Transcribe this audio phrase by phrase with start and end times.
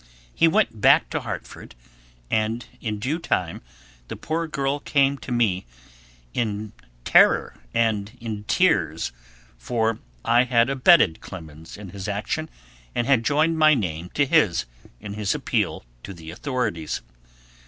[0.33, 1.75] He went back to Hartford,
[2.31, 3.61] and in due time
[4.07, 5.67] the poor girl came to me
[6.33, 6.73] in
[7.05, 9.11] terror and in tears;
[9.59, 12.49] for I had abetted Clemens in his action,
[12.95, 14.65] and had joined my name to his
[14.99, 17.01] in his appeal to the authorities.